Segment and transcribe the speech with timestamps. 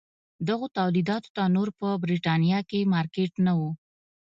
[0.47, 3.61] دغو تولیداتو ته نور په برېټانیا کې مارکېټ نه و.